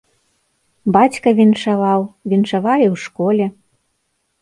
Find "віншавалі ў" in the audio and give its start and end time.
2.35-3.07